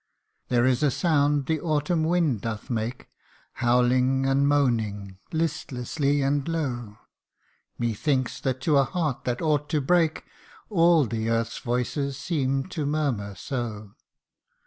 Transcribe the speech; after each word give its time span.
THERE 0.49 0.65
is 0.65 0.81
a 0.81 0.89
sound 0.89 1.45
the 1.45 1.61
autumn 1.61 2.03
wind 2.05 2.41
doth 2.41 2.71
make 2.71 3.07
Howling 3.61 4.25
and 4.25 4.47
moaning, 4.47 5.19
listlessly 5.31 6.23
and 6.23 6.47
low: 6.47 6.97
Methinks 7.77 8.39
that 8.41 8.61
to 8.61 8.77
a 8.77 8.83
heart 8.83 9.25
that 9.25 9.43
ought 9.43 9.69
to 9.69 9.79
break 9.79 10.23
All 10.71 11.05
the 11.05 11.29
earth's 11.29 11.59
voices 11.59 12.17
seem 12.17 12.63
to 12.69 12.87
murmur 12.87 13.35
so. 13.35 13.93